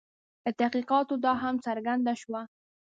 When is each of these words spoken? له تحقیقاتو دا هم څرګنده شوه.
له 0.43 0.51
تحقیقاتو 0.59 1.13
دا 1.25 1.33
هم 1.43 1.55
څرګنده 1.65 2.13
شوه. 2.21 2.41